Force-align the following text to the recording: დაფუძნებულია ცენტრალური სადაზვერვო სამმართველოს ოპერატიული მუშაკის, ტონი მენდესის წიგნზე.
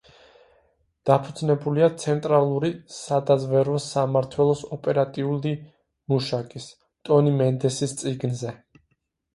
დაფუძნებულია 1.09 1.89
ცენტრალური 2.03 2.71
სადაზვერვო 2.95 3.77
სამმართველოს 3.89 4.65
ოპერატიული 4.79 5.53
მუშაკის, 6.15 6.69
ტონი 7.09 7.37
მენდესის 7.45 7.97
წიგნზე. 8.03 8.59